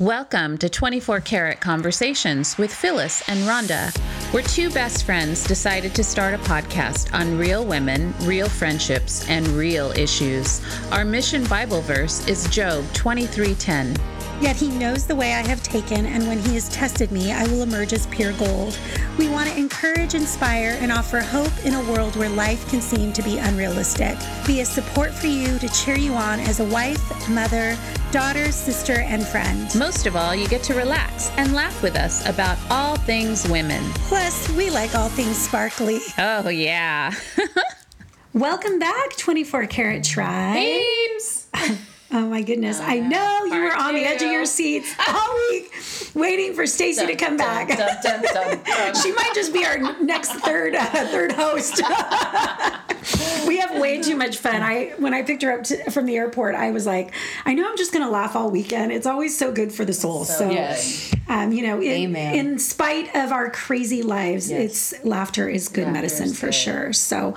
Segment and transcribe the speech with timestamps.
[0.00, 3.96] Welcome to 24 Karat Conversations with Phyllis and Rhonda,
[4.32, 9.46] where two best friends decided to start a podcast on real women, real friendships, and
[9.46, 10.60] real issues.
[10.90, 13.96] Our mission Bible verse is Job 23:10.
[14.40, 17.44] Yet he knows the way I have taken, and when he has tested me, I
[17.44, 18.78] will emerge as pure gold.
[19.16, 23.12] We want to encourage, inspire, and offer hope in a world where life can seem
[23.12, 24.16] to be unrealistic.
[24.46, 27.76] Be a support for you to cheer you on as a wife, mother,
[28.10, 29.72] daughter, sister, and friend.
[29.76, 33.82] Most of all, you get to relax and laugh with us about all things women.
[34.08, 36.00] Plus, we like all things sparkly.
[36.18, 37.12] Oh, yeah.
[38.32, 40.56] Welcome back, 24 Karat Tribe.
[40.56, 41.46] Beams!
[42.12, 42.80] Oh my goodness.
[42.80, 45.72] I know you were on the edge of your seats all week
[46.14, 47.68] waiting for Stacy to come back.
[49.02, 51.78] she might just be our next third uh, third host.
[53.48, 54.62] we have way too much fun.
[54.62, 57.12] I when I picked her up to, from the airport, I was like,
[57.46, 58.92] I know I'm just going to laugh all weekend.
[58.92, 60.24] It's always so good for the soul.
[60.24, 61.12] So, yes.
[61.28, 64.92] um, you know, in, in spite of our crazy lives, Yes.
[64.92, 66.54] it's laughter is good Laughter medicine is for good.
[66.54, 66.92] sure.
[66.92, 67.34] So,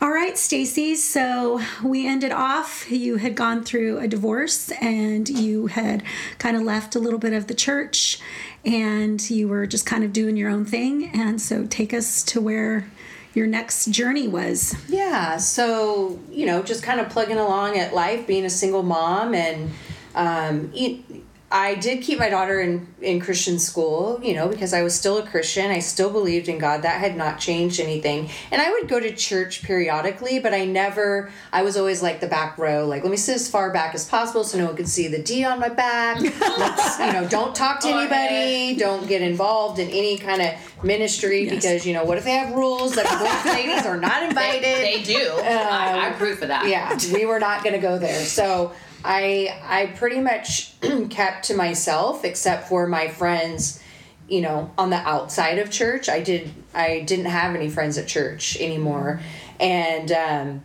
[0.00, 0.94] all right, Stacy.
[0.94, 2.90] So we ended off.
[2.90, 6.02] You had gone through a divorce, and you had
[6.38, 8.20] kind of left a little bit of the church,
[8.64, 11.10] and you were just kind of doing your own thing.
[11.12, 12.88] And so, take us to where
[13.34, 14.74] your next journey was.
[14.88, 19.34] Yeah, so you know, just kind of plugging along at life, being a single mom,
[19.34, 19.70] and
[20.14, 21.04] um, e-
[21.50, 25.16] I did keep my daughter in in Christian school, you know, because I was still
[25.16, 25.70] a Christian.
[25.70, 26.82] I still believed in God.
[26.82, 31.30] That had not changed anything, and I would go to church periodically, but I never.
[31.50, 34.04] I was always like the back row, like let me sit as far back as
[34.06, 36.20] possible so no one could see the D on my back.
[36.40, 38.76] Let's, you know, don't talk to oh, anybody.
[38.76, 41.54] Don't get involved in any kind of ministry Yes.
[41.54, 44.62] because you know what if they have rules that both ladies are not invited.
[44.62, 45.32] They do.
[45.42, 46.68] I, I um, approve of that.
[46.68, 48.24] yeah, we were not going to go there.
[48.24, 48.72] So
[49.08, 50.78] I I pretty much
[51.10, 53.82] kept to myself except for my friends,
[54.28, 56.08] you know, on the outside of church.
[56.10, 59.20] I did I didn't have any friends at church anymore,
[59.58, 60.12] and.
[60.12, 60.64] um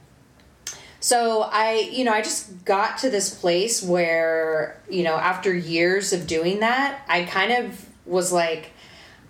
[1.00, 6.14] so I, you know, I just got to this place where, you know, after years
[6.14, 8.72] of doing that, I kind of was like,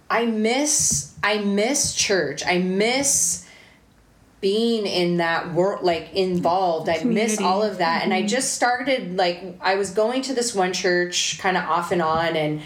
[0.07, 2.43] I miss, I miss church.
[2.45, 3.42] I miss
[4.43, 6.89] being in that world, like involved.
[6.89, 8.03] I miss all of that.
[8.03, 11.93] And I just started, like, I was going to this one church kind of off
[11.93, 12.61] and on, and,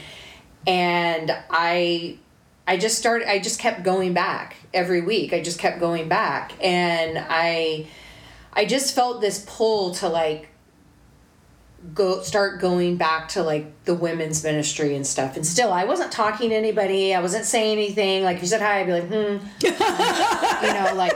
[0.66, 2.18] and I,
[2.66, 5.34] I just started, I just kept going back every week.
[5.34, 6.54] I just kept going back.
[6.62, 7.88] And I,
[8.52, 10.50] I just felt this pull to like
[11.94, 15.36] go start going back to like the women's ministry and stuff.
[15.36, 17.14] And still, I wasn't talking to anybody.
[17.14, 18.24] I wasn't saying anything.
[18.24, 19.46] Like if you said hi, I'd be like, hmm,
[20.66, 21.16] you know, like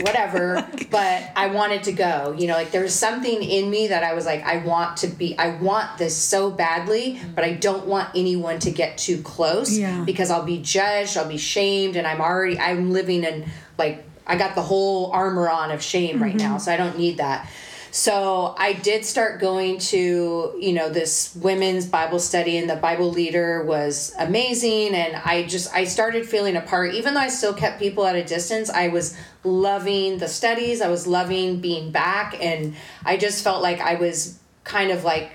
[0.00, 0.66] whatever.
[0.90, 2.34] But I wanted to go.
[2.36, 5.06] You know, like there was something in me that I was like, I want to
[5.06, 5.38] be.
[5.38, 10.02] I want this so badly, but I don't want anyone to get too close Yeah.
[10.04, 11.16] because I'll be judged.
[11.16, 12.58] I'll be shamed, and I'm already.
[12.58, 16.52] I'm living in like I got the whole armor on of shame right mm-hmm.
[16.52, 17.48] now, so I don't need that.
[17.92, 23.10] So I did start going to, you know, this women's Bible study and the Bible
[23.10, 27.54] leader was amazing and I just I started feeling a part even though I still
[27.54, 32.36] kept people at a distance, I was loving the studies, I was loving being back
[32.40, 35.32] and I just felt like I was kind of like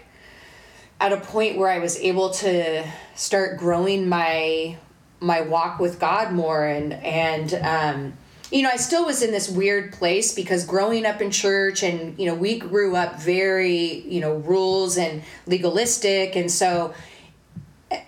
[1.02, 4.78] at a point where I was able to start growing my
[5.20, 8.14] my walk with God more and and um
[8.52, 12.18] you know, I still was in this weird place because growing up in church and
[12.20, 16.36] you know, we grew up very, you know, rules and legalistic.
[16.36, 16.94] And so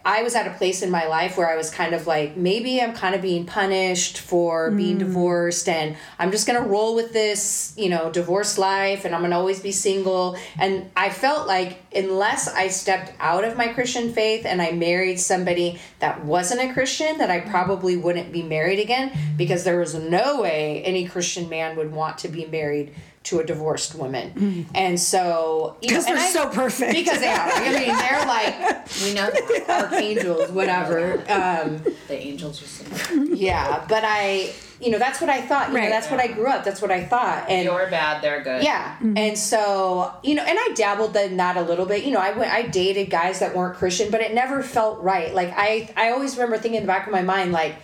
[0.06, 2.82] I was at a place in my life where I was kind of like, maybe
[2.82, 5.00] I'm kind of being punished for being mm.
[5.00, 9.38] divorced, and I'm just gonna roll with this, you know, divorced life, and I'm gonna
[9.38, 10.38] always be single.
[10.58, 15.20] And I felt like unless I stepped out of my Christian faith and I married
[15.20, 19.96] somebody that wasn't a Christian, that I probably wouldn't be married again because there was
[19.96, 22.94] no way any Christian man would want to be married
[23.30, 24.66] to a divorced woman.
[24.76, 26.94] And so, Because they're I- so perfect.
[26.94, 27.50] because they are.
[27.52, 29.92] I mean, they're like We know that.
[29.92, 31.14] archangels, whatever.
[31.30, 33.36] Um, the angels are saying.
[33.36, 35.70] yeah, but I, you know, that's what I thought.
[35.70, 35.84] You Right.
[35.86, 36.64] know, that's what I grew up.
[36.64, 37.50] That's what I thought.
[37.50, 38.64] And You're bad, they're good.
[38.64, 42.04] yeah, and so you know, and I dabbled in that a little bit.
[42.06, 45.34] You know, I went, I dated guys that weren't Christian, but it never felt right.
[45.34, 47.76] Like I, I always remember thinking in the back of my mind, like.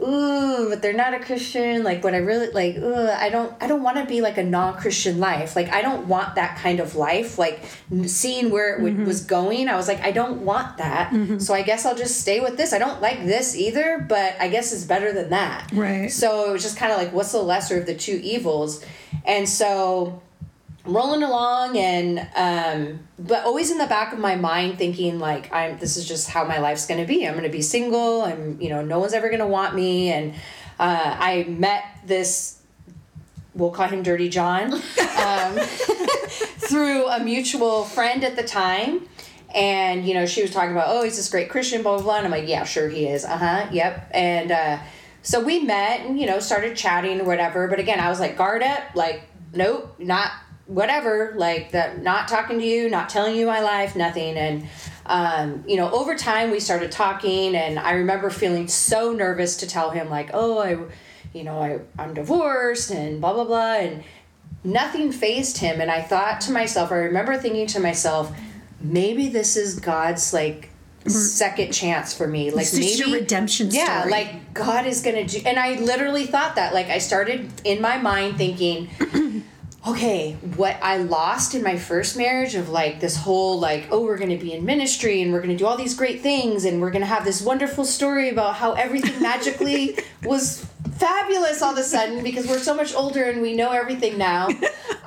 [0.00, 1.82] Ooh, but they're not a Christian.
[1.82, 2.76] Like, what I really like.
[2.76, 3.52] Ooh, I don't.
[3.60, 5.56] I don't want to be like a non-Christian life.
[5.56, 7.36] Like, I don't want that kind of life.
[7.36, 7.62] Like,
[8.06, 9.06] seeing where it would, mm-hmm.
[9.06, 11.10] was going, I was like, I don't want that.
[11.10, 11.38] Mm-hmm.
[11.38, 12.72] So I guess I'll just stay with this.
[12.72, 15.70] I don't like this either, but I guess it's better than that.
[15.72, 16.12] Right.
[16.12, 18.84] So it was just kind of like, what's the lesser of the two evils?
[19.24, 20.22] And so
[20.88, 25.78] rolling along and um but always in the back of my mind thinking like i'm
[25.78, 27.26] this is just how my life's going to be.
[27.26, 28.22] I'm going to be single.
[28.22, 30.10] I'm you know no one's ever going to want me.
[30.10, 30.34] And
[30.80, 32.62] uh, i met this
[33.54, 34.72] we'll call him dirty john
[35.18, 39.06] um, through a mutual friend at the time.
[39.54, 42.16] And you know she was talking about oh he's this great christian blah blah blah.
[42.16, 43.24] And i'm like yeah sure he is.
[43.24, 43.68] Uh-huh.
[43.70, 44.10] Yep.
[44.14, 44.78] And uh
[45.22, 47.68] so we met and you know started chatting or whatever.
[47.68, 48.94] But again i was like guard up.
[48.94, 50.32] Like nope not
[50.68, 54.36] whatever like that not talking to you not telling you my life nothing.
[54.36, 54.68] And
[55.06, 59.66] um, you know over time we started talking and i remember feeling so nervous to
[59.66, 60.76] tell him like oh i
[61.32, 63.76] you know I, i'm divorced and blah blah blah.
[63.76, 64.04] And
[64.62, 65.80] nothing phased him.
[65.80, 68.30] And i thought to myself i remember thinking to myself
[68.78, 70.68] maybe this is god's like
[71.06, 72.50] second chance for me.
[72.50, 76.74] Like maybe your redemption yeah like god is gonna do and i literally thought that.
[76.74, 78.90] Like i started in my mind thinking
[79.90, 84.18] okay, what I lost in my first marriage of like this whole like, oh, we're
[84.18, 86.80] going to be in ministry and we're going to do all these great things and
[86.80, 91.78] we're going to have this wonderful story about how everything magically was fabulous all of
[91.78, 94.48] a sudden because we're so much older and we know everything now.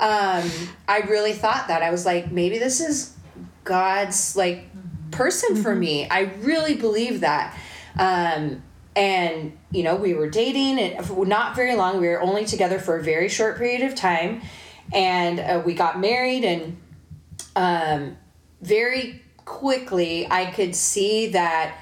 [0.01, 0.49] Um,
[0.87, 1.83] I really thought that.
[1.83, 3.15] I was like, maybe this is
[3.63, 4.65] God's like
[5.11, 6.09] person for me.
[6.09, 7.55] I really believe that.
[7.99, 8.63] Um,
[8.95, 12.97] and you know we were dating and not very long we were only together for
[12.97, 14.41] a very short period of time
[14.93, 16.77] and uh, we got married and
[17.55, 18.17] um,
[18.61, 21.75] very quickly i could see that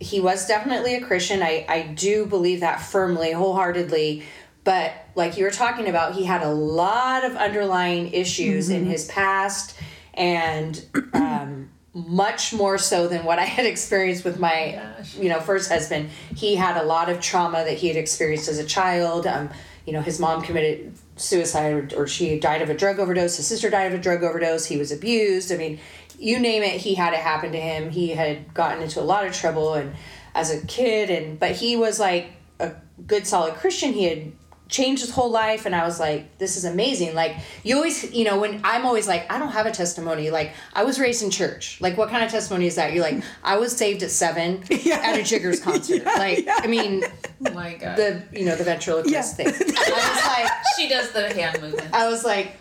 [0.00, 4.24] he was definitely a christian i, I do believe that firmly wholeheartedly
[4.64, 9.06] but like you were talking about he had a lot of underlying issues in his
[9.06, 9.78] past
[10.14, 14.78] and um, much more so than what I had experienced with my,
[15.18, 16.10] you know, first husband.
[16.34, 19.26] He had a lot of trauma that he had experienced as a child.
[19.26, 19.48] Um,
[19.86, 23.36] you know, his mom committed suicide or, she died of a drug overdose.
[23.36, 24.66] His sister died of a drug overdose.
[24.66, 25.50] He was abused.
[25.50, 25.80] I mean,
[26.18, 27.90] you name it, he had it happen to him.
[27.90, 29.94] He had gotten into a lot of trouble and
[30.34, 32.30] as a kid and but he was like
[32.60, 32.72] a
[33.06, 33.92] good solid Christian.
[33.92, 34.32] He had
[34.68, 37.14] changed his whole life and I was like, this is amazing.
[37.14, 40.30] Like you always you know, when I'm always like, I don't have a testimony.
[40.30, 41.80] Like I was raised in church.
[41.80, 42.92] Like what kind of testimony is that?
[42.92, 46.04] You're like, I was saved at seven at a Jiggers concert.
[46.04, 47.04] like I mean
[47.46, 47.96] Oh my god.
[47.96, 49.22] the you know, the ventriloquist Yeah.
[49.22, 49.46] thing.
[49.48, 49.50] I
[49.90, 51.94] was like she does the hand movement.
[51.94, 52.56] I was like,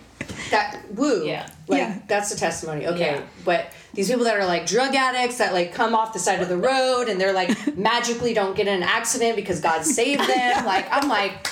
[0.52, 1.26] that woo.
[1.26, 1.50] Yeah.
[1.68, 2.00] Like Yeah.
[2.08, 2.86] that's the testimony.
[2.88, 3.16] Okay.
[3.16, 3.22] Yeah.
[3.44, 6.50] But these people that are like drug addicts that like come off the side of
[6.50, 10.66] the road and they're like magically don't get in an accident because God saved them.
[10.66, 11.48] Like I'm like,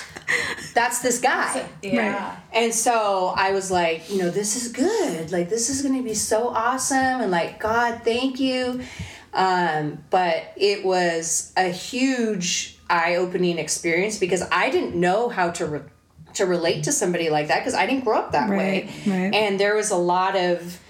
[0.74, 1.68] that's this guy.
[1.82, 2.36] Yeah.
[2.52, 5.32] And so I was like, you know, this is good.
[5.32, 8.80] Like this is gonna be so awesome and like God, thank you.
[9.32, 15.80] Um, but it was a huge eye-opening experience because I didn't know how to re-
[16.34, 18.90] to relate to somebody like that because I didn't grow up that way.
[19.06, 19.34] Right, right.
[19.34, 20.80] And there was a lot of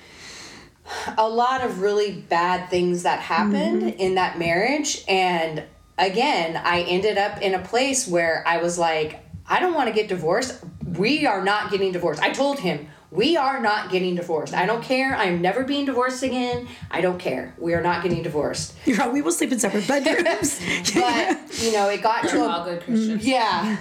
[1.17, 3.99] a lot of really bad things that happened Mm-hmm.
[4.01, 5.63] in that marriage and
[5.97, 9.95] again i ended up in a place where i was like i don't want to
[9.95, 14.55] get divorced we are not getting divorced i told him we are not getting divorced
[14.55, 18.23] i don't care i'm never being divorced again i don't care we are not getting
[18.23, 20.59] divorced You're right, we will sleep in separate bedrooms.
[20.95, 23.25] but you know it got to a all good Christians.
[23.27, 23.77] yeah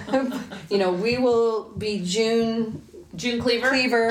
[0.70, 2.80] you know we will be june
[3.16, 3.68] June Cleaver.
[3.68, 4.10] Cleaver.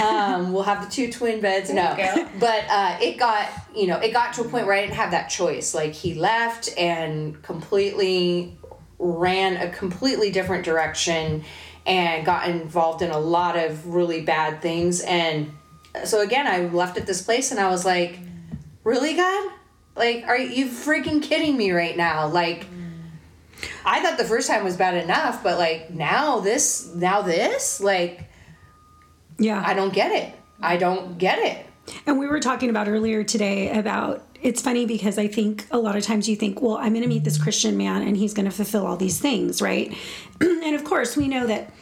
[0.00, 1.70] um, we'll have the two twin beds.
[1.70, 4.76] No, There you but uh, it got you know it got to a point where
[4.76, 5.74] I didn't have that choice.
[5.74, 8.57] Like he left and completely
[8.98, 11.44] ran a completely different direction
[11.86, 15.00] and got involved in a lot of really bad things.
[15.00, 15.52] And
[16.04, 18.18] so again, I left at this place and I was like,
[18.84, 19.52] really, God?
[19.96, 22.28] Like, are you freaking kidding me right now?
[22.28, 22.66] Like.
[23.84, 28.28] I thought the first time was bad enough, but like now this, now this, like
[29.38, 29.62] yeah.
[29.64, 30.34] I don't get it.
[30.60, 31.64] I don't get it.
[32.06, 35.96] And we were talking about earlier today about it's funny because I think a lot
[35.96, 38.46] of times you think, well, I'm going to meet this Christian man and he's going
[38.46, 39.94] to fulfill all these things, right?
[40.40, 41.72] and of course, we know that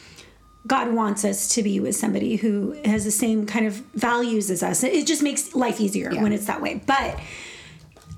[0.67, 4.63] God wants us to be with somebody who has the same kind of values as
[4.63, 4.83] us.
[4.83, 6.83] It just makes life easier when it's that way.
[6.87, 7.21] But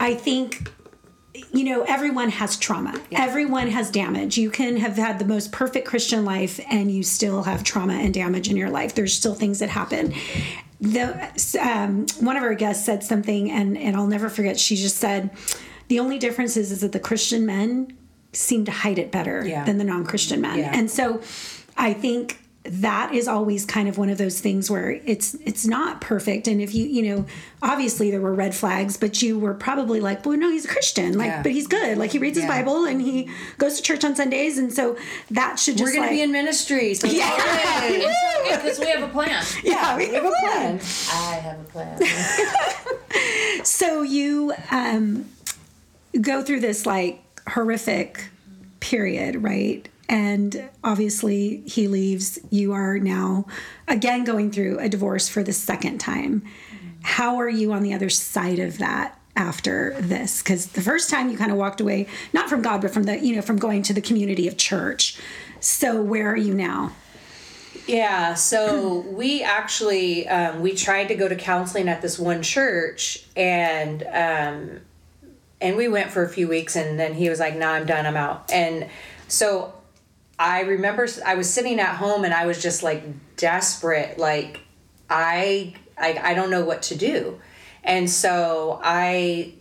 [0.00, 0.70] I think
[1.52, 3.00] you know, everyone has trauma.
[3.12, 4.36] Everyone has damage.
[4.36, 8.12] You can have had the most perfect Christian life and you still have trauma and
[8.12, 8.94] damage in your life.
[8.94, 10.14] There's still things that happen.
[10.80, 14.58] The um, one of our guests said something, and and I'll never forget.
[14.60, 15.30] She just said,
[15.88, 17.92] "The only difference is is that the Christian men
[18.32, 19.64] seem to hide it better Yeah.
[19.64, 20.70] than the non-Christian men." Yeah.
[20.72, 21.20] And so,
[21.76, 26.00] I think that is always kind of one of those things where it's it's not
[26.00, 27.24] perfect and if you you know
[27.62, 31.16] obviously there were red flags but you were probably like well no he's a christian
[31.16, 31.42] like Yeah.
[31.42, 34.58] but he's good like he reads his bible and he goes to church on sundays
[34.58, 34.96] and so
[35.30, 36.92] that should just We're gonna like, be in ministry.
[36.94, 37.34] So Yeah.
[37.88, 38.14] yeah.
[38.58, 39.42] Because we have a plan.
[39.64, 42.02] yeah we have a plan I have a plan.
[43.64, 45.26] so you um
[46.20, 48.28] go through this like horrific
[48.80, 52.38] period right and obviously he leaves.
[52.50, 53.46] You are now
[53.86, 56.44] again going through a divorce for the second time.
[57.02, 60.42] How are you on the other side of that after this?
[60.42, 63.18] Because the first time you kind of walked away not from god but from the
[63.18, 65.18] you know from going to the community of church.
[65.60, 66.92] So where are you now?
[67.86, 73.24] Yeah, so we actually um, we tried to go to counseling at this one church,
[73.34, 74.80] and um,
[75.60, 78.04] and we went for a few weeks, and then he was like, "Nah, I'm done.
[78.04, 78.88] I'm out." And
[79.26, 79.72] so
[80.38, 83.02] I remember I was sitting at home, and I was just like
[83.36, 84.60] desperate, like
[85.10, 87.40] I I, I don't know what to do,
[87.82, 89.54] and so I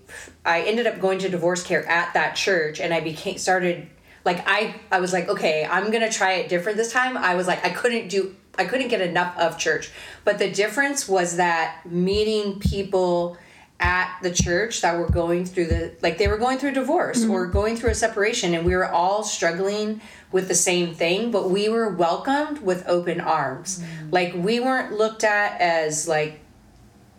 [0.46, 3.88] I ended up going to divorce care at that church, and I became started
[4.24, 7.18] like I I was like okay I'm gonna try it different this time.
[7.18, 9.92] I was like I couldn't do I couldn't get enough of church,
[10.26, 13.38] but the difference was that meeting people
[13.80, 17.24] at the church that were going through the like they were going through a divorce
[17.26, 21.52] or going through a separation and we were all struggling with the same thing but
[21.52, 23.84] we were welcomed with open arms.
[24.10, 26.40] Like we weren't looked at as like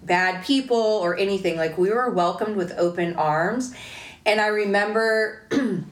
[0.02, 1.56] bad people or anything.
[1.56, 3.72] Like we were welcomed with open arms.
[4.26, 5.46] And i remember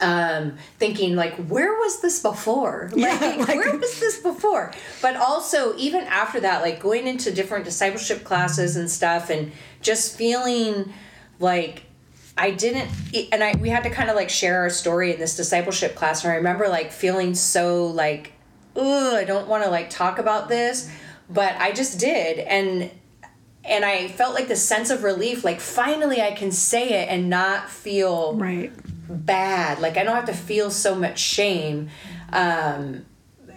[0.00, 2.90] um thinking like where was this before?
[2.92, 4.72] Like, like- where was this before?
[5.00, 10.16] But also even after that like going into different discipleship classes and stuff and just
[10.16, 10.92] feeling
[11.38, 11.84] like
[12.36, 12.90] I didn't,
[13.30, 16.24] and I we had to kind of like share our story in this discipleship class.
[16.24, 18.32] And I remember like feeling so like,
[18.74, 20.90] oh, I don't want to like talk about this,
[21.28, 22.90] but I just did, and
[23.64, 25.44] and I felt like this sense of relief.
[25.44, 28.72] Like finally, I can say it and not feel right
[29.08, 29.80] bad.
[29.80, 31.90] Like I don't have to feel so much shame.
[32.32, 33.04] Um,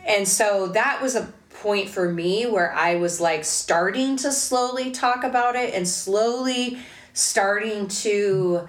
[0.05, 1.31] and so that was a
[1.61, 6.79] point for me where I was like starting to slowly talk about it and slowly
[7.13, 8.67] starting to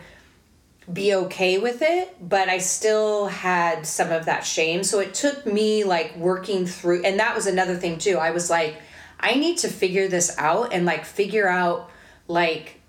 [0.93, 4.85] be okay with it, but I still had some of that shame.
[4.85, 8.19] So it took me like working through, and that was another thing too.
[8.19, 8.81] I was like,
[9.19, 11.91] I need to figure this out and like figure out
[12.29, 12.81] like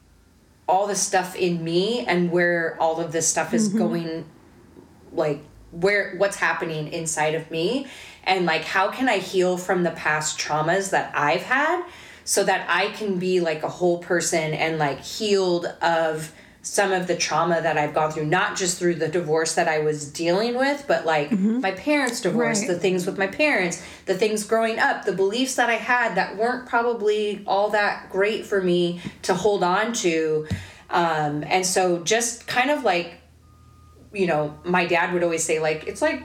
[0.67, 3.77] all the stuff in me and where all of this stuff is mm-hmm.
[3.77, 4.25] going
[5.11, 7.87] like where what's happening inside of me
[8.27, 11.83] and like how can I heal from the past traumas that I've had
[12.23, 16.31] so that I can be like a whole person and like healed of
[16.61, 19.79] some of the trauma that I've gone through not just through the divorce that I
[19.79, 22.67] was dealing with but like my parents divorce Right.
[22.67, 26.35] the things with my parents the things growing up the beliefs that I had that
[26.35, 30.45] weren't probably all that great for me to hold on to
[30.89, 33.13] um, and so just kind of like
[34.13, 36.23] you know, my dad would always say like it's like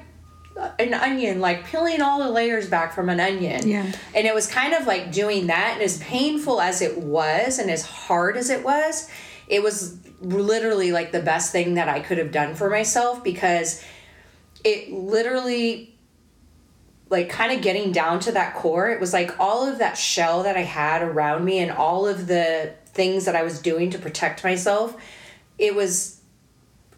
[0.79, 3.69] an onion, like peeling all the layers back from an onion.
[3.69, 3.91] Yeah.
[4.15, 7.71] And it was kind of like doing that, and as painful as it was, and
[7.71, 9.11] as hard as it was,
[9.49, 13.85] it was literally like the best thing that I could have done for myself because
[14.65, 15.93] it literally
[17.13, 20.45] like kind of getting down to that core it was like all of that shell
[20.45, 23.99] that i had around me and all of the things that i was doing to
[23.99, 24.97] protect myself
[25.59, 26.22] it was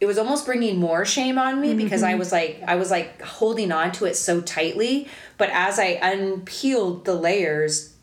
[0.01, 2.19] it was almost bringing more shame on me because i mm-hmm.
[2.19, 5.09] was like i was like holding on to it so tightly.
[5.39, 7.95] But as i unpeeled the layers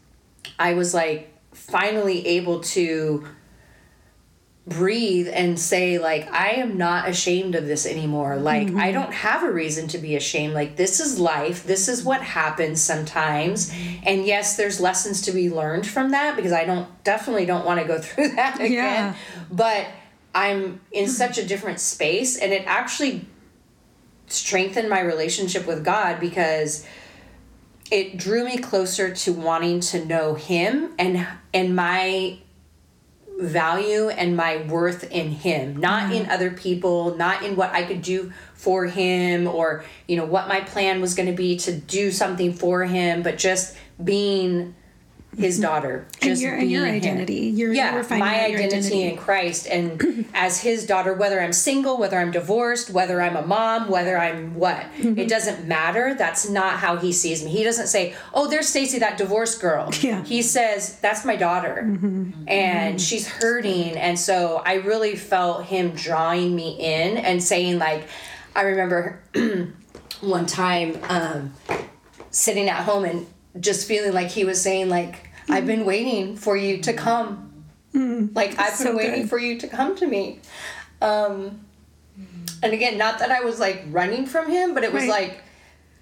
[0.57, 3.27] i was like finally able to
[4.67, 8.37] breathe and say like i am not ashamed of this anymore.
[8.37, 8.93] Like i mm-hmm.
[8.93, 10.53] don't have a reason to be ashamed.
[10.53, 11.65] Like this is life.
[11.65, 13.73] This is what happens sometimes.
[14.03, 17.79] And yes there's lessons to be learned from that because i don't definitely don't want
[17.81, 18.69] to go through that again.
[18.69, 19.15] Yeah.
[19.51, 19.87] but
[20.33, 23.25] i'm in such a different space and it actually
[24.27, 26.85] strengthened my relationship with god because
[27.91, 32.37] it drew me closer to wanting to know him and and my
[33.39, 36.31] value and my worth in him not in mm-hmm.
[36.31, 40.61] other people not in what i could do for him or you know what my
[40.61, 44.75] plan was going to be to do something for him but just being
[45.37, 47.01] his daughter and just your, and your being him.
[47.13, 47.33] identity.
[47.47, 49.65] You're, yeah you were my out your identity, in christ.
[49.65, 54.17] And as his daughter whether i'm single whether i'm divorced whether i'm a mom whether
[54.17, 55.17] i'm what Mm-hmm.
[55.17, 56.13] it doesn't matter.
[56.15, 57.49] That's not how he sees me.
[57.51, 59.89] He doesn't say oh there's stacy that divorced girl.
[60.01, 60.15] Yeah.
[60.17, 60.25] Mm-hmm.
[60.25, 61.77] he says that's my daughter.
[62.47, 63.95] And she's hurting.
[63.97, 68.05] And so i really felt him drawing me in and saying like
[68.55, 69.21] i remember
[70.21, 71.53] one time um
[72.31, 73.25] sitting at home and
[73.59, 77.47] just feeling like he was saying like I've been waiting for you to come.
[77.93, 79.29] Like I've been so waiting good.
[79.29, 80.39] for you to come to me.
[81.01, 81.61] Um
[82.63, 85.09] and again, not that I was like running from him, but it was Right.
[85.09, 85.43] like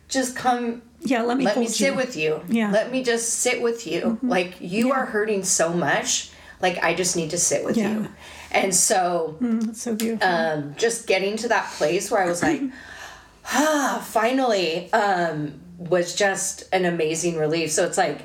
[0.08, 1.96] just come Yeah, let me let me sit you.
[1.96, 2.42] with you.
[2.50, 2.66] Yeah.
[2.66, 2.74] Mm-hmm.
[2.74, 4.20] Let me just sit with you.
[4.22, 6.30] Like you are hurting so much.
[6.62, 7.92] Like I just need to sit with Yeah.
[7.94, 8.08] you.
[8.52, 10.28] And so That's so beautiful.
[10.28, 12.62] um, just getting to that place where I was like,
[13.46, 17.72] ah, finally, um, was just an amazing relief.
[17.72, 18.22] So it's like,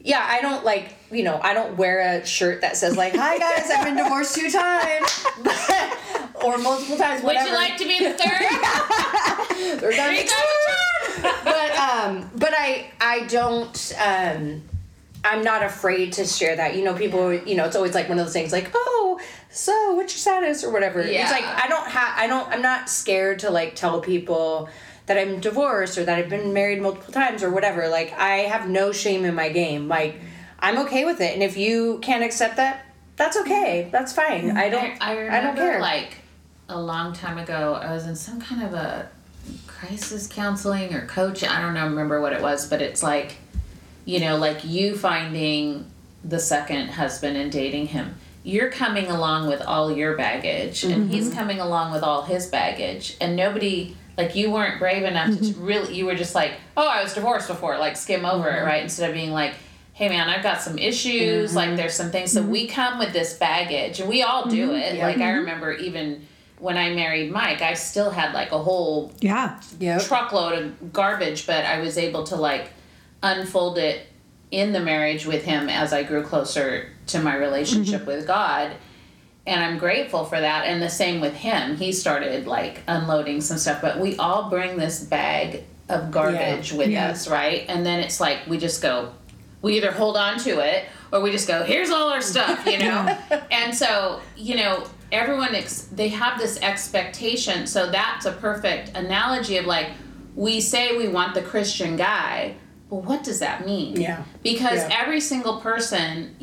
[0.00, 3.38] yeah, I don't like, you know, I don't wear a shirt that says like, "Hi
[3.38, 5.26] guys, I've been divorced two times,"
[6.44, 7.22] or multiple times.
[7.22, 9.80] Would you like to be the third?
[9.80, 10.12] They're done.
[10.12, 11.32] Here you go.
[11.44, 14.62] but um, but I I don't um,
[15.24, 16.76] I'm not afraid to share that.
[16.76, 17.32] You know, people.
[17.32, 20.64] You know, it's always like one of those things, like, oh, so what's your status
[20.64, 21.00] or whatever.
[21.00, 21.22] Yeah.
[21.22, 22.12] It's like I don't have.
[22.18, 22.46] I don't.
[22.50, 24.68] I'm not scared to like tell people
[25.06, 27.88] that I'm divorced or that I've been married multiple times or whatever.
[27.88, 29.86] Like I have no shame in my game.
[29.88, 30.20] Like
[30.60, 33.88] I'm okay with it, and if you can't accept that, that's okay.
[33.92, 34.56] That's fine.
[34.56, 35.02] I don't.
[35.02, 35.80] I, I I, remember don't care.
[35.80, 36.16] like
[36.68, 39.08] a long time ago, I was in some kind of a
[39.66, 41.44] crisis counseling or coach.
[41.44, 43.36] I don't know, remember what it was, but it's like,
[44.06, 45.90] you know, like you finding
[46.24, 48.14] the second husband and dating him.
[48.42, 51.38] You're coming along with all your baggage, and he's Mm-hmm.
[51.38, 53.96] coming along with all his baggage, and nobody.
[54.16, 55.64] Like you weren't brave enough to Mm-hmm.
[55.64, 55.94] really.
[55.94, 58.62] You were just like, "Oh, I was divorced before." Like skim over Mm-hmm.
[58.62, 58.82] it, right?
[58.82, 59.54] Instead of being like,
[59.92, 61.54] "Hey, man, I've got some issues.
[61.54, 61.76] Like mm-hmm.
[61.76, 62.50] there's some things." So mm-hmm.
[62.50, 64.76] we come with this baggage, and we all do mm-hmm.
[64.76, 64.96] it.
[64.96, 65.06] Yeah.
[65.06, 66.26] Like I remember even
[66.58, 69.60] when I married Mike, I still had like a whole yeah.
[69.80, 70.02] Yep.
[70.02, 72.70] truckload of garbage, but I was able to like
[73.22, 74.06] unfold it
[74.50, 78.72] in the marriage with him as I grew closer to my relationship with God.
[79.46, 80.66] And I'm grateful for that.
[80.66, 81.76] And the same with him.
[81.76, 86.88] He started like unloading some stuff, but we all bring this bag of garbage with
[86.88, 87.08] Yeah.
[87.10, 87.64] us, right?
[87.68, 89.12] And then it's like we just go,
[89.60, 92.78] we either hold on to it or we just go, here's all our stuff, you
[92.78, 93.18] know?
[93.50, 97.66] and so, you know, everyone, ex- they have this expectation.
[97.66, 99.88] So that's a perfect analogy of like,
[100.34, 102.54] we say we want the Christian guy,
[102.88, 104.00] but what does that mean?
[104.00, 104.24] Yeah.
[104.42, 104.98] Because Yeah.
[105.02, 106.34] every single person,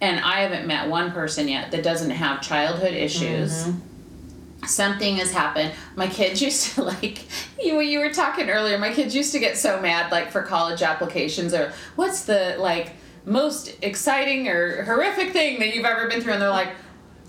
[0.00, 3.64] and I haven't met one person yet that doesn't have childhood issues.
[3.64, 4.66] Mm-hmm.
[4.66, 5.72] Something has happened.
[5.96, 7.24] My kids used to like
[7.60, 7.80] you.
[7.80, 8.78] You were talking earlier.
[8.78, 12.92] My kids used to get so mad, like for college applications, or what's the like
[13.24, 16.70] most exciting or horrific thing that you've ever been through, and they're like.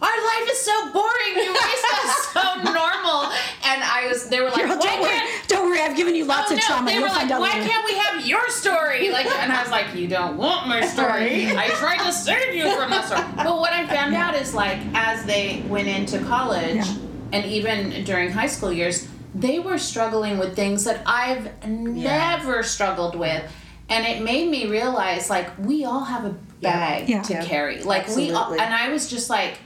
[0.02, 1.34] Our life is so boring.
[1.36, 3.24] You raised us so normal,
[3.66, 4.30] and I was.
[4.30, 5.20] They were like, Girl, don't worry.
[5.48, 5.82] Don't worry.
[5.82, 6.86] I've given you lots Oh, of no, trauma.
[6.88, 7.70] They You'll were find like, why later.
[7.70, 9.10] can't we have your story?
[9.12, 11.48] Like, and I was like, you don't want my story.
[11.56, 13.24] I tried to save you from that story.
[13.36, 16.96] But what I found out is like, as they went into college, Yeah.
[17.34, 23.16] and even during high school years, they were struggling with things that I've never struggled
[23.18, 23.44] with.
[23.90, 26.30] And it made me realize, like, we all have a
[26.62, 27.22] bag Yeah.
[27.24, 27.46] to Yeah.
[27.46, 27.82] carry.
[27.84, 29.58] Like, we all, and I was just like,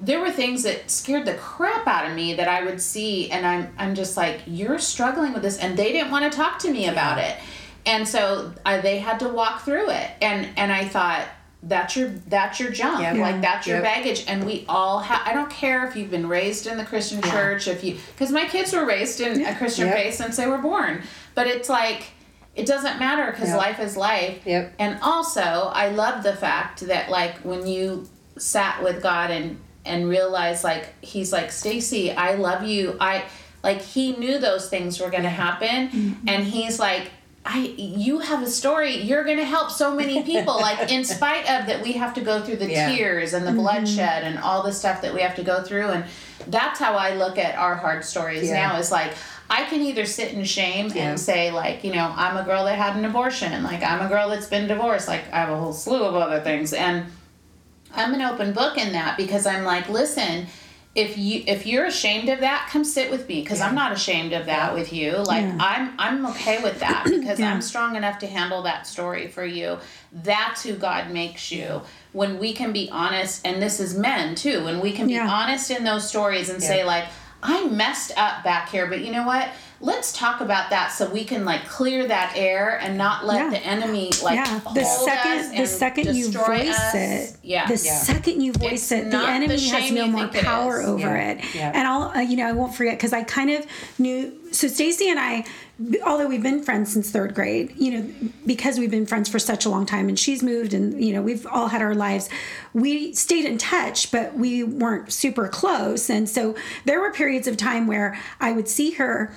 [0.00, 3.46] there were things that scared the crap out of me that I would see and
[3.46, 6.70] I'm I'm just like you're struggling with this and they didn't want to talk to
[6.70, 7.36] me about it.
[7.86, 11.26] And so I, they had to walk through it and and I thought
[11.62, 13.16] that's your that's your junk Yep.
[13.18, 13.84] like that's your Yep.
[13.84, 17.22] baggage and we all have I don't care if you've been raised in the Christian
[17.22, 19.96] church if you cuz my kids were raised in a Christian Yep.
[19.96, 21.02] faith since they were born
[21.34, 22.08] but it's like
[22.54, 24.74] it doesn't matter because life is life Yep.
[24.78, 25.40] and also
[25.72, 30.94] I love the fact that like when you sat with God and and realize like
[31.02, 32.96] he's like Stacy, I love you.
[33.00, 33.24] I
[33.62, 36.28] like he knew those things were going to happen mm-hmm.
[36.28, 37.10] and he's like
[37.46, 38.96] I you have a story.
[38.96, 42.20] You're going to help so many people like in spite of that we have to
[42.20, 42.94] go through the Yeah.
[42.94, 43.60] tears and the mm-hmm.
[43.60, 46.04] bloodshed and all the stuff that we have to go through and
[46.48, 48.68] that's how I look at our hard stories Yeah.
[48.68, 49.12] now is like
[49.50, 51.10] I can either sit in shame Yeah.
[51.10, 54.08] and say like, you know, I'm a girl that had an abortion, like I'm a
[54.08, 57.04] girl that's been divorced, like I have a whole slew of other things and
[57.96, 60.46] I'm an open book in that because I'm like, listen,
[60.94, 64.32] if you if you're ashamed of that, come sit with me because I'm not ashamed
[64.32, 65.16] of that with you.
[65.16, 65.56] Like Yeah.
[65.58, 67.52] I'm I'm okay with that because Yeah.
[67.52, 69.78] I'm strong enough to handle that story for you.
[70.12, 71.82] That's who God makes you.
[72.12, 75.70] When we can be honest, and this is men too, when we can be honest
[75.70, 77.06] in those stories and say like,
[77.42, 79.48] I messed up back here, but you know what?
[79.80, 83.50] Let's talk about that so we can like clear that air and not let Yeah.
[83.50, 86.94] the enemy like yeah, the hold us second the second you voice us.
[86.94, 87.98] it, yeah, the Yeah.
[87.98, 90.80] second you voice It's it, the not the enemy has no more think it power
[90.80, 91.30] over Yeah.
[91.32, 91.54] it.
[91.54, 91.72] Yeah.
[91.74, 93.66] And I'll, uh, you know, I won't forget because I kind of
[93.98, 94.32] knew.
[94.54, 95.44] So Stacy and I,
[96.06, 99.64] although we've been friends since third grade, you know, because we've been friends for such
[99.64, 102.28] a long time, and she's moved, and you know, we've all had our lives.
[102.72, 107.56] We stayed in touch, but we weren't super close, and so there were periods of
[107.56, 109.34] time where I would see her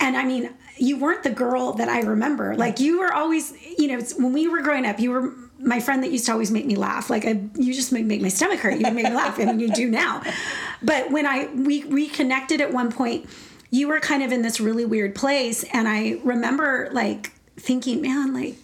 [0.00, 2.56] and I mean, you weren't the girl that I remember.
[2.56, 6.02] Like you were always, you know, when we were growing up, you were my friend
[6.02, 7.10] that used to always make me laugh.
[7.10, 8.76] Like I, you just make, make my stomach hurt.
[8.76, 10.22] You make me laugh, I mean, you do now.
[10.82, 13.28] But when I we reconnected at one point,
[13.70, 18.34] you were kind of in this really weird place, and I remember like thinking, man,
[18.34, 18.56] like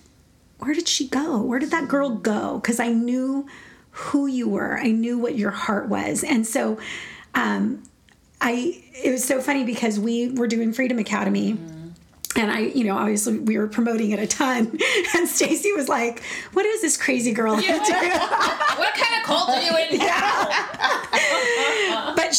[0.58, 1.40] where did she go?
[1.42, 2.58] Where did that girl go?
[2.58, 3.46] Because I knew
[3.90, 4.78] who you were.
[4.78, 6.78] I knew what your heart was, and so.
[7.34, 7.82] Um,
[8.38, 11.54] I it was so funny because we were doing Freedom Academy.
[11.54, 11.76] Mm-hmm
[12.36, 14.78] and I, you know, obviously we were promoting it a ton.
[15.14, 17.78] And Stacy was like, "What is this crazy girl yeah.
[18.76, 20.44] what kind of cult are you in?" Yeah.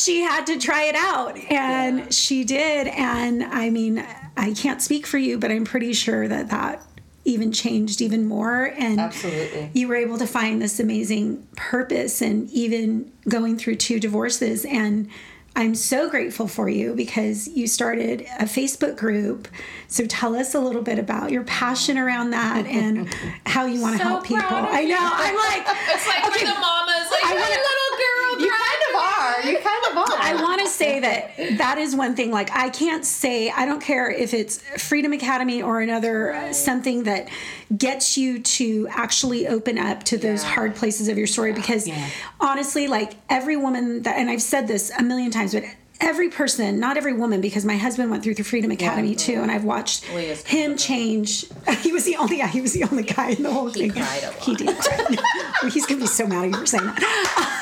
[0.08, 2.10] She had to try it out, and yeah.
[2.10, 2.88] she did.
[2.88, 4.06] And I mean,
[4.38, 6.82] I can't speak for you, but I'm pretty sure that that
[7.26, 12.50] even changed even more and absolutely you were able to find this amazing purpose and
[12.52, 15.10] even going through two divorces and
[15.58, 19.48] I'm so grateful for you because you started a Facebook group.
[19.88, 23.10] So tell us a little bit about your passion around that and
[23.48, 24.46] how you want to so help people.
[24.46, 25.00] I know.
[25.02, 28.46] I'm like, it's like okay, for the mamas, like, I wanna, little girl.
[28.46, 29.50] You kind of are.
[29.50, 30.17] You kind of are.
[30.28, 32.32] I want to say that that is one thing.
[32.32, 37.04] Like, I can't say, I don't care if it's Freedom Academy or another uh, something
[37.04, 37.30] that
[37.76, 40.50] gets you to actually open up to those yeah.
[40.50, 42.10] hard places of your story because yeah.
[42.40, 45.66] honestly like every woman that and I've said this a million times but
[46.00, 49.42] every person, not every woman, because my husband went through the Freedom Academy yeah, too,
[49.42, 51.46] and I've watched him change.
[51.82, 53.92] He was the only, yeah, he was the only guy in the whole he thing.
[53.92, 54.36] Cried a lot.
[54.40, 55.70] He did cry.
[55.70, 57.57] he's gonna be so mad at you for saying that.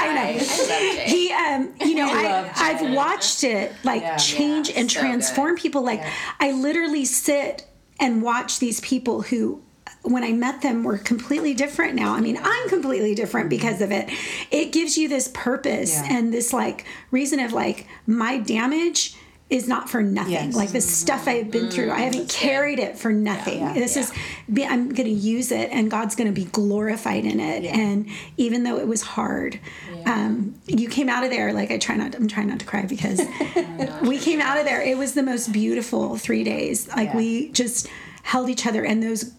[0.00, 0.20] I know.
[0.20, 5.00] I he, um, you know, I, I've watched it like yeah, change yeah, and so
[5.00, 5.62] transform good.
[5.62, 5.82] people.
[5.82, 6.02] Like
[6.38, 7.66] I literally sit
[7.98, 9.62] and watch these people who
[10.02, 12.14] when I met them were completely different now.
[12.14, 14.10] I mean, I'm completely different because of it.
[14.50, 16.16] It gives you this purpose yeah.
[16.16, 19.14] and this like reason of like my damage
[19.50, 20.32] is not for nothing.
[20.32, 20.54] Yes.
[20.54, 20.88] Like the mm-hmm.
[20.88, 21.70] stuff I've been mm-hmm.
[21.70, 22.88] through, I mm, haven't carried good.
[22.88, 23.58] it for nothing.
[23.58, 24.12] Yeah, yeah, this is
[24.48, 27.64] I'm going to use it and God's going to be glorified in it.
[27.64, 29.58] And even though it was hard,
[30.06, 32.14] um, you came out of there like I try not.
[32.14, 33.20] I'm trying not to cry because
[34.02, 34.80] we came out of there.
[34.80, 36.88] It was the most beautiful three days.
[36.88, 37.88] Like we just
[38.22, 38.84] held each other.
[38.84, 39.32] And those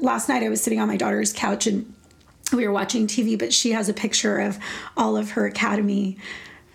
[0.00, 1.94] last night I was sitting on my daughter's couch and
[2.52, 4.58] we were watching TV, but she has a picture of
[4.96, 6.18] all of her academy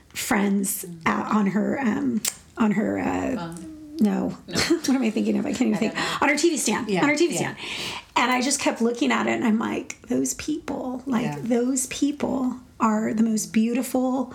[0.09, 2.21] friends at, on her um,
[2.57, 2.99] on her.
[2.99, 4.57] Uh, um, no, no.
[4.57, 5.45] what am I thinking of?
[5.45, 6.21] I can't even think.
[6.21, 6.89] On her TV stand.
[6.89, 7.37] Yeah, on her TV yeah.
[7.37, 7.57] stand.
[8.15, 11.37] And I just kept looking at it, and I'm like, those people, like yeah.
[11.39, 14.33] those people, are the most beautiful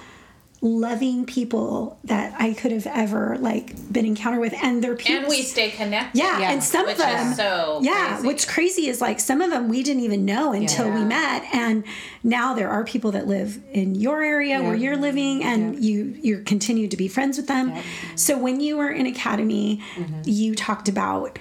[0.62, 5.24] loving people that I could have ever like been encountered with, and they're people.
[5.24, 6.18] And we stay connected.
[6.18, 6.52] Yeah, yeah.
[6.52, 7.34] and some of them.
[7.34, 8.26] so yeah, crazy.
[8.26, 10.94] what's crazy is like some of them we didn't even know until yeah.
[10.94, 11.84] we met, and
[12.22, 14.66] now there are people that live in your area yeah.
[14.66, 17.74] where you're living, and you you continue to be friends with them.
[18.14, 20.22] So when you were in academy, mm-hmm.
[20.24, 21.38] you talked about.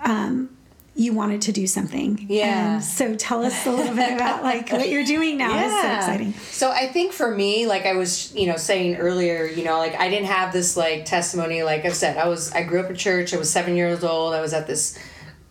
[0.00, 0.53] Um,
[0.96, 2.24] you wanted to do something.
[2.28, 2.74] Yeah.
[2.74, 5.50] And so tell us a little bit about like what you're doing now.
[5.50, 5.64] Yeah.
[5.66, 6.32] It's so exciting.
[6.50, 9.98] So I think for me, like I was, you know, saying earlier, you know, like
[9.98, 11.64] I didn't have this like testimony.
[11.64, 13.34] Like I said, I was I grew up in church.
[13.34, 14.34] I was seven years old.
[14.34, 14.98] I was at this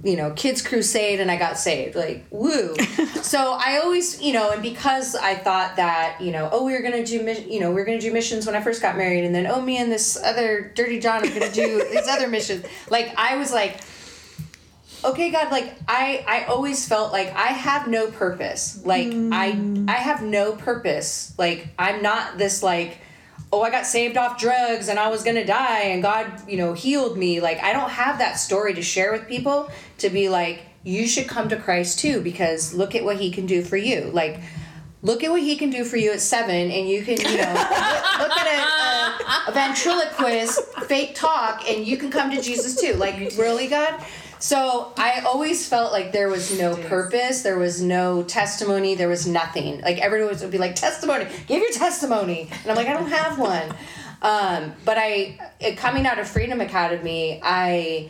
[0.03, 2.75] you know kids crusade and i got saved like woo
[3.21, 6.81] so i always you know and because i thought that you know oh we were
[6.81, 7.15] gonna do
[7.47, 9.61] you know we are gonna do missions when i first got married and then oh
[9.61, 13.53] me and this other dirty john are gonna do these other missions like i was
[13.53, 13.79] like
[15.05, 18.83] okay god like i i always felt like i have no purpose.
[18.85, 19.29] Like mm.
[19.33, 21.33] i i have no purpose.
[21.37, 22.99] Like i'm not this like
[23.51, 26.73] oh i got saved off drugs and i was gonna die and god you know
[26.73, 27.41] healed me.
[27.41, 31.27] Like i don't have that story to share with people to be like you should
[31.27, 34.09] come to christ too because look at what he can do for you.
[34.13, 34.39] Like
[35.01, 37.53] look at what he can do for you at seven and you can you know
[38.19, 42.79] look, look, at a, a, a ventriloquist fake talk and you can come to jesus
[42.79, 42.93] too.
[42.93, 44.01] Like really god
[44.43, 49.25] so I always felt like there was no purpose, there was no testimony, there was
[49.25, 49.79] nothing.
[49.79, 52.49] Like everyone would be like, testimony, give your testimony.
[52.51, 53.73] And I'm like, I don't have one.
[54.21, 55.37] Um, but I,
[55.75, 58.09] coming out of Freedom Academy, I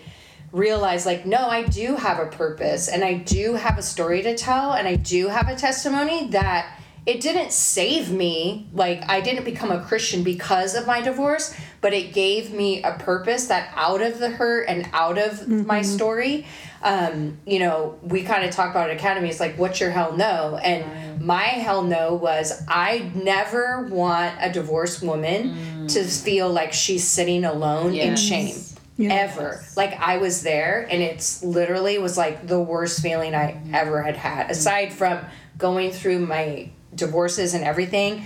[0.51, 4.37] realized like, no, I do have a purpose and I do have a story to
[4.37, 8.69] tell and I do have a testimony that it didn't save me.
[8.73, 12.93] Like, I didn't become a Christian because of my divorce, but it gave me a
[12.93, 15.67] purpose that out of the hurt and out of mm-hmm.
[15.67, 16.45] my story,
[16.81, 19.29] um, you know, we kind of talk about Academy.
[19.29, 20.57] It's like, what's your hell no?
[20.57, 25.93] And my hell no was I never want a divorced woman mm.
[25.93, 28.07] to feel like she's sitting alone yes.
[28.07, 28.55] in shame.
[28.95, 29.37] Yes.
[29.37, 29.63] Ever.
[29.75, 34.17] Like I was there and it's literally was like the worst feeling I ever had
[34.17, 34.51] had.
[34.51, 35.19] Aside from
[35.57, 38.25] going through my divorces and everything,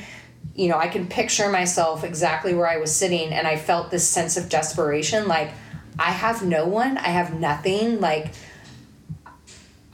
[0.55, 4.07] you know, I can picture myself exactly where I was sitting and I felt this
[4.07, 5.51] sense of desperation like
[5.99, 7.99] I have no one, I have nothing.
[7.99, 8.33] Like,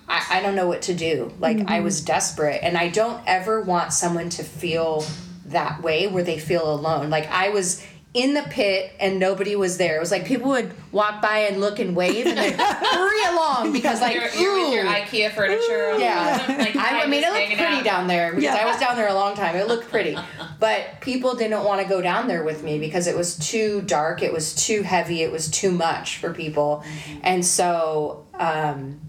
[0.07, 1.31] I, I don't know what to do.
[1.39, 1.83] Like, I mm-hmm.
[1.83, 2.59] was desperate.
[2.61, 5.05] And I don't ever want someone to feel
[5.45, 7.09] that way where they feel alone.
[7.09, 9.97] Like, I was in the pit and nobody was there.
[9.97, 13.73] It was like people would walk by and look and wave and then hurry along
[13.73, 14.85] because like You're, you're with your.
[14.85, 15.97] IKEA furniture.
[15.97, 16.45] Yeah.
[16.47, 17.83] Like, I, I mean, it just looked pretty out.
[17.83, 18.55] down there because Yeah.
[18.57, 19.55] I was down there a long time.
[19.55, 20.15] It looked pretty.
[20.59, 24.21] But people didn't want to go down there with me because it was too dark,
[24.23, 26.85] it was too heavy, it was too much for people.
[27.21, 29.01] And so, um,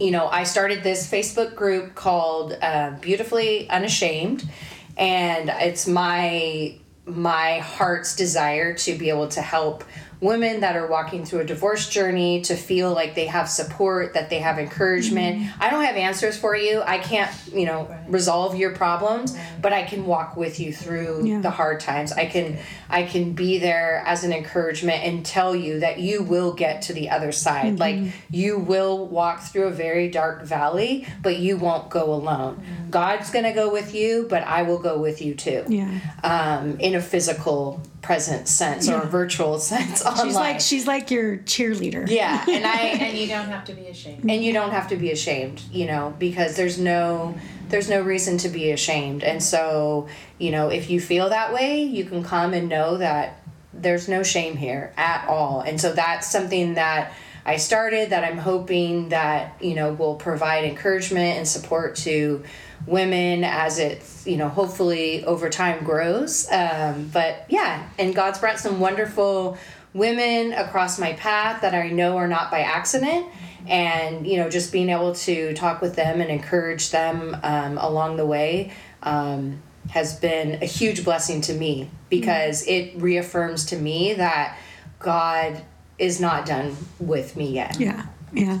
[0.00, 4.48] you know, I started this Facebook group called uh, Beautifully Unashamed.
[4.96, 6.76] And it's my
[7.08, 9.84] my heart's desire to be able to help
[10.20, 14.30] women that are walking through a divorce journey to feel like they have support, that
[14.30, 15.38] they have encouragement.
[15.38, 15.62] Mm-hmm.
[15.62, 16.82] I don't have answers for you.
[16.84, 21.40] I can't, you know, resolve your problems, but I can walk with you through Yeah.
[21.40, 22.12] the hard times.
[22.12, 22.58] I can
[22.90, 26.92] I can be there as an encouragement and tell you that you will get to
[26.92, 27.74] the other side.
[27.74, 27.76] Mm-hmm.
[27.76, 32.56] Like you will walk through a very dark valley, but you won't go alone.
[32.56, 32.90] Mm-hmm.
[32.90, 36.00] God's going to go with you, but I will go with you too Yeah.
[36.24, 40.26] um, in a physical present sense or a virtual sense online.
[40.26, 42.08] She's like she's like your cheerleader.
[42.08, 44.30] yeah, and I And you don't have to be ashamed.
[44.30, 47.34] and you don't have to be ashamed, you know, because there's no
[47.68, 49.22] there's no reason to be ashamed.
[49.22, 53.40] And so, you know, if you feel that way, you can come and know that
[53.74, 55.60] there's no shame here at all.
[55.60, 57.12] And so that's something that
[57.44, 62.42] I started that I'm hoping that, you know, will provide encouragement and support to
[62.86, 66.50] women as it, you know, hopefully over time grows.
[66.50, 69.56] Um, but yeah, and God's brought some wonderful
[69.94, 73.26] women across my path that I know are not by accident.
[73.66, 78.16] And, you know, just being able to talk with them and encourage them um, along
[78.16, 78.72] the way
[79.02, 84.58] um, has been a huge blessing to me because it reaffirms to me that
[84.98, 85.62] God
[85.98, 87.78] is not done with me yet.
[87.78, 88.06] Yeah.
[88.32, 88.60] Yeah.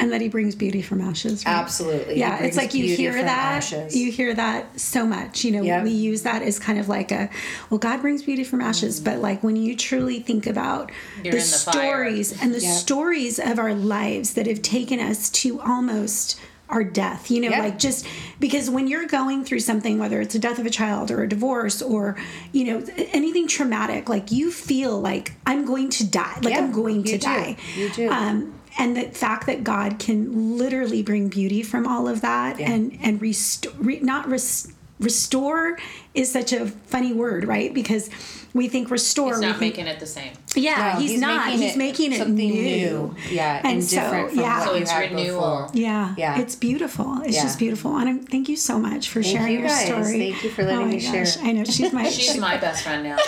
[0.00, 1.44] And that he brings beauty from ashes.
[1.44, 1.52] Right?
[1.52, 2.18] Absolutely.
[2.18, 3.28] Yeah, it's like you hear that.
[3.62, 3.94] ashes.
[3.94, 5.44] You hear that so much.
[5.44, 5.84] You know, Yep.
[5.84, 7.28] we use that as kind of like a,
[7.68, 8.98] well, God brings beauty from ashes.
[8.98, 10.90] But like when you truly think about
[11.22, 11.72] You're the in the fire.
[11.74, 12.76] stories and the Yep.
[12.78, 17.58] stories of our lives that have taken us to almost our death, you know, Yeah.
[17.64, 18.06] like just
[18.38, 21.28] because when you're going through something, whether it's a death of a child or a
[21.28, 22.16] divorce or,
[22.52, 22.82] you know,
[23.12, 27.12] anything traumatic, like you feel like I'm going to die, like Yeah, I'm going to
[27.12, 27.18] do.
[27.18, 27.56] die.
[27.76, 28.08] You do.
[28.08, 32.98] Um, and the fact that God can literally bring beauty from all of that and
[33.02, 35.78] and restore re, not res, restore
[36.14, 38.10] is such a funny word right because
[38.52, 40.32] we think restore He's not think, making it the same.
[40.56, 43.16] yeah No, he's, he's not making he's making it something new, new.
[43.30, 45.40] Yeah, and different from yeah what So you it's had renewal.
[45.40, 45.70] before.
[45.74, 46.40] yeah, Yeah.
[46.40, 47.22] it's beautiful.
[47.22, 47.42] It's Yeah.
[47.44, 49.86] just beautiful, and I'm, thank you so much for Thank sharing you your guys.
[49.86, 50.18] story.
[50.32, 51.24] Thank you for letting oh my me share.
[51.24, 51.38] gosh.
[51.38, 52.08] I know she's my.
[52.10, 53.16] She's my best friend now.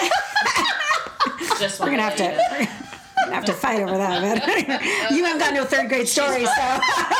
[1.60, 2.88] Just we're gonna have to.
[3.32, 6.62] Have to fight over that, but you haven't got no third grade story, so.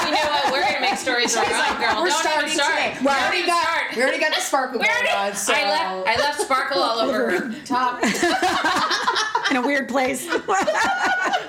[0.04, 0.52] You know what?
[0.52, 2.02] We're gonna make stories our own, girl.
[2.02, 2.74] We're Don't starting even start.
[2.76, 2.96] today.
[3.00, 3.96] We We already got start.
[3.96, 5.34] we already got the sparkle going already- on.
[5.34, 6.08] So I left.
[6.08, 8.02] I left sparkle all over top.
[9.50, 10.26] in a weird place.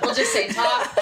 [0.02, 0.96] We'll just say top.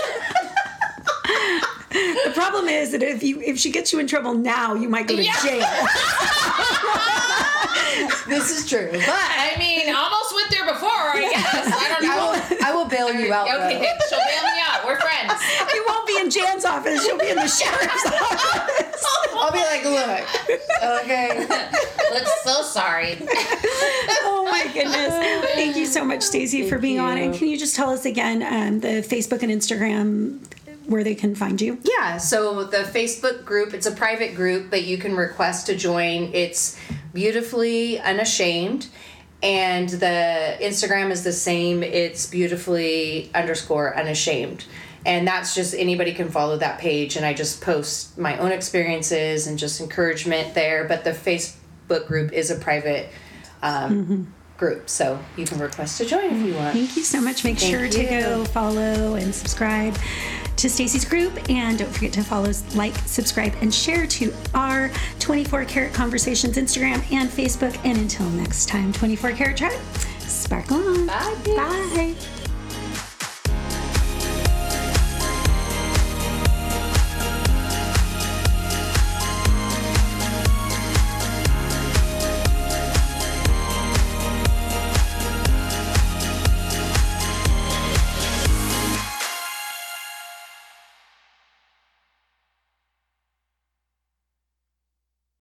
[1.91, 5.07] The problem is that if you if she gets you in trouble now, you might
[5.07, 5.35] go to Yeah.
[5.43, 5.67] jail.
[8.27, 10.89] this is true, but I mean, almost went there before.
[10.89, 11.67] I guess.
[11.67, 12.31] I don't I know.
[12.31, 13.47] will I will bail you out.
[13.47, 14.05] Okay, though.
[14.09, 14.85] she'll bail me out.
[14.85, 15.33] We're friends.
[15.73, 17.05] you won't be in Jan's office.
[17.05, 19.05] You'll be in the sheriff's office.
[19.33, 21.45] I'll be like, look, okay.
[22.11, 22.43] Let's.
[22.43, 23.17] So sorry.
[24.23, 25.53] Oh my goodness!
[25.53, 27.17] Thank you so much, Stacy, for being on.
[27.17, 27.23] you.
[27.23, 30.39] And can you just tell us again um, the Facebook and Instagram
[30.87, 31.77] where they can find you?
[31.83, 36.31] Yeah, so the Facebook group, it's a private group, but you can request to join.
[36.33, 36.77] It's
[37.13, 38.87] beautifully unashamed.
[39.43, 41.83] And the Instagram is the same.
[41.83, 44.65] It's beautifully underscore unashamed.
[45.03, 47.15] And that's just anybody can follow that page.
[47.15, 50.85] And I just post my own experiences and just encouragement there.
[50.87, 53.09] But the Facebook group is a private
[53.63, 54.89] um, group.
[54.89, 56.75] So you can request to join if you want.
[56.75, 57.43] Thank you so much.
[57.43, 59.97] Make Thank sure to go follow and subscribe
[60.57, 61.49] to Stacy's group.
[61.49, 67.03] And don't forget to follow, like, subscribe, and share to our 24 Karat Conversations Instagram
[67.11, 67.77] and Facebook.
[67.83, 69.73] And until next time, 24 Karat Chat,
[70.19, 71.07] sparkle on.
[71.07, 71.35] Bye.
[71.45, 72.40] Bye.